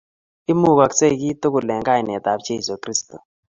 [0.51, 3.15] Imukoskei kiy tukul eng kainetab Jeso Kristo